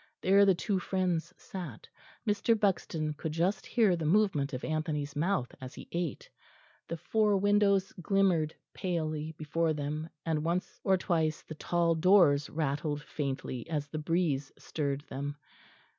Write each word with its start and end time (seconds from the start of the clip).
There 0.21 0.47
the 0.47 0.55
two 0.55 0.79
friends 0.79 1.31
sat; 1.37 1.87
Mr. 2.27 2.59
Buxton 2.59 3.13
could 3.13 3.33
just 3.33 3.67
hear 3.67 3.95
the 3.95 4.03
movement 4.07 4.51
of 4.51 4.63
Anthony's 4.63 5.15
mouth 5.15 5.53
as 5.61 5.75
he 5.75 5.87
ate. 5.91 6.27
The 6.87 6.97
four 6.97 7.37
windows 7.37 7.93
glimmered 8.01 8.55
palely 8.73 9.33
before 9.33 9.73
them, 9.73 10.09
and 10.25 10.43
once 10.43 10.81
or 10.83 10.97
twice 10.97 11.43
the 11.43 11.53
tall 11.53 11.93
doors 11.93 12.49
rattled 12.49 13.03
faintly 13.03 13.69
as 13.69 13.89
the 13.89 13.99
breeze 13.99 14.51
stirred 14.57 15.01
them. 15.01 15.37